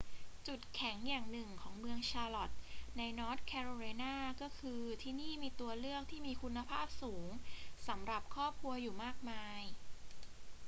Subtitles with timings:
[0.47, 2.57] จุดแข็งอย่างหนึ่งของเมืองชาร์ล็อตต์
[2.97, 7.29] ในนอร์ทแคโรไลนา ก็คือ ที่นี่มีตัวเลือกที่มีคุณภาพสูง
[7.87, 9.61] สำหรับครอบครัวอยู่มากมาย